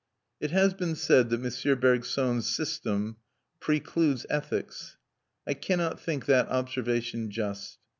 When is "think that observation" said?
5.99-7.29